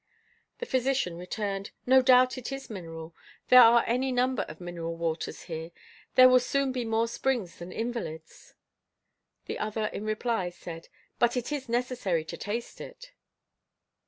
The 0.57 0.65
physician 0.65 1.15
returned: 1.15 1.69
"No 1.85 2.01
doubt 2.01 2.35
it 2.35 2.51
is 2.51 2.71
mineral. 2.71 3.15
There 3.49 3.61
are 3.61 3.83
any 3.85 4.11
number 4.11 4.41
of 4.47 4.59
mineral 4.59 4.95
waters 4.95 5.43
here. 5.43 5.69
There 6.15 6.27
will 6.27 6.39
soon 6.39 6.71
be 6.71 6.85
more 6.85 7.07
springs 7.07 7.59
than 7.59 7.71
invalids." 7.71 8.55
The 9.45 9.59
other 9.59 9.85
in 9.93 10.03
reply 10.03 10.49
said: 10.49 10.87
"But 11.19 11.37
it 11.37 11.51
is 11.51 11.69
necessary 11.69 12.25
to 12.25 12.35
taste 12.35 12.81
it." 12.81 13.11